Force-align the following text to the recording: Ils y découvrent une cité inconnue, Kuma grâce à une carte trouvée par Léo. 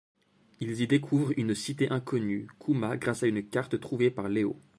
Ils 0.61 0.81
y 0.81 0.87
découvrent 0.87 1.31
une 1.37 1.53
cité 1.53 1.91
inconnue, 1.91 2.47
Kuma 2.59 2.97
grâce 2.97 3.21
à 3.21 3.27
une 3.27 3.47
carte 3.47 3.79
trouvée 3.79 4.09
par 4.09 4.29
Léo. 4.29 4.59